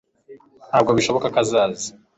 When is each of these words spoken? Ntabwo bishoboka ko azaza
Ntabwo 0.69 0.91
bishoboka 0.97 1.25
ko 1.33 1.37
azaza 1.43 1.87